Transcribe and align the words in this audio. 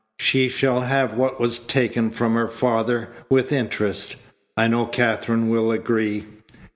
She 0.17 0.49
shall 0.49 0.81
have 0.81 1.13
what 1.13 1.39
was 1.39 1.59
taken 1.59 2.09
from 2.09 2.33
her 2.33 2.47
father, 2.47 3.09
with 3.29 3.51
interest. 3.51 4.15
I 4.57 4.65
know 4.67 4.87
Katherine 4.87 5.47
will 5.47 5.71
agree." 5.71 6.25